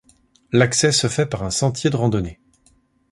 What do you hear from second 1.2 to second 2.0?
par un sentier de